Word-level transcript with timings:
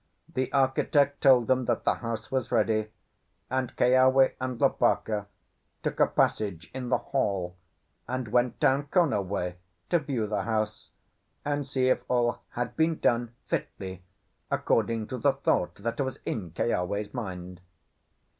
The 0.33 0.51
architect 0.51 1.21
told 1.21 1.45
them 1.45 1.65
that 1.65 1.83
the 1.83 1.93
house 1.93 2.31
was 2.31 2.51
ready, 2.51 2.87
and 3.51 3.75
Keawe 3.77 4.31
and 4.41 4.59
Lopaka 4.59 5.27
took 5.83 5.99
a 5.99 6.07
passage 6.07 6.71
in 6.73 6.89
the 6.89 6.97
Hall, 6.97 7.55
and 8.07 8.29
went 8.29 8.59
down 8.59 8.87
Kona 8.87 9.21
way 9.21 9.57
to 9.91 9.99
view 9.99 10.25
the 10.25 10.41
house, 10.41 10.89
and 11.45 11.67
see 11.67 11.85
if 11.87 12.01
all 12.07 12.41
had 12.53 12.75
been 12.75 12.97
done 12.97 13.35
fitly 13.45 14.01
according 14.49 15.05
to 15.05 15.19
the 15.19 15.33
thought 15.33 15.75
that 15.75 16.01
was 16.01 16.17
in 16.25 16.49
Keawe's 16.49 17.13
mind. 17.13 17.61